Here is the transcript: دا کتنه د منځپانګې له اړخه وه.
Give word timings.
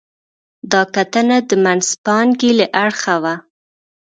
دا 0.71 0.81
کتنه 0.95 1.37
د 1.49 1.51
منځپانګې 1.63 2.51
له 2.59 2.65
اړخه 2.83 3.15
وه. 3.23 3.35